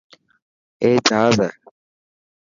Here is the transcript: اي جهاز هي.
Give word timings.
اي 0.81 0.91
جهاز 1.07 1.35
هي. 1.43 1.49